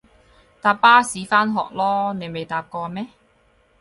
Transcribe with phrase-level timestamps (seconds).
[0.63, 3.07] 搭巴士返學囉，你未搭過咩？